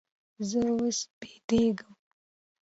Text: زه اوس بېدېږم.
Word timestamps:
زه 0.49 0.61
اوس 0.75 0.99
بېدېږم. 1.19 1.93